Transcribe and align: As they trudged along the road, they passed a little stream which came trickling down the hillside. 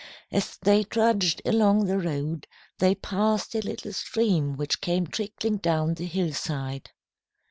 As 0.31 0.57
they 0.57 0.83
trudged 0.83 1.43
along 1.45 1.85
the 1.85 1.99
road, 1.99 2.47
they 2.79 2.95
passed 2.95 3.53
a 3.53 3.59
little 3.61 3.93
stream 3.93 4.57
which 4.57 4.81
came 4.81 5.05
trickling 5.05 5.57
down 5.57 5.93
the 5.93 6.07
hillside. 6.07 6.89